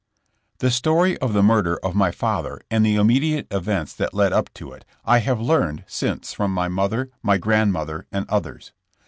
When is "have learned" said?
5.19-5.83